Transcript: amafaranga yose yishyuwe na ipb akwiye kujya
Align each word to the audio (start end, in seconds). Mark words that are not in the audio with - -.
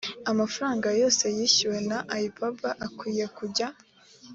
amafaranga 0.31 0.87
yose 1.01 1.25
yishyuwe 1.37 1.79
na 1.89 1.99
ipb 2.25 2.57
akwiye 2.85 3.25
kujya 3.37 3.67